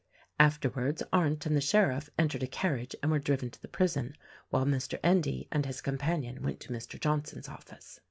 [0.39, 4.15] After wards Arndt and the sheriff entered a carriage and were driven to the prison,
[4.49, 4.99] while Mr.
[5.03, 6.99] Endy and his companion went to Mr.
[6.99, 7.99] Johnson's office.